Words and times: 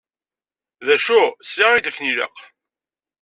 D 0.85 0.87
acu? 0.95 1.21
Sliɣ-ak-d 1.47 1.89
akken 1.89 2.09
ilaq? 2.11 2.37